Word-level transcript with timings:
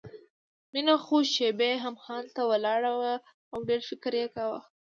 مينه 0.73 0.95
څو 1.05 1.17
شېبې 1.33 1.71
همهغلته 1.83 2.41
ولاړه 2.51 2.91
وه 2.99 3.13
او 3.53 3.59
ډېر 3.67 3.81
فکر 3.89 4.11
يې 4.21 4.27
کاوه. 4.35 4.59